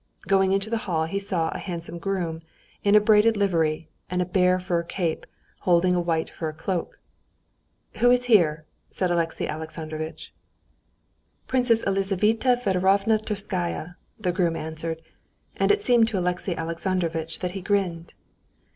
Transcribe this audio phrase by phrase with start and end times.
[0.27, 2.41] Going into the hall he saw a handsome groom,
[2.83, 5.27] in a braided livery and a bear fur cape,
[5.59, 6.99] holding a white fur cloak.
[7.97, 10.33] "Who is here?" asked Alexey Alexandrovitch.
[11.45, 15.03] "Princess Elizaveta Federovna Tverskaya," the groom answered,
[15.57, 18.15] and it seemed to Alexey Alexandrovitch that he grinned.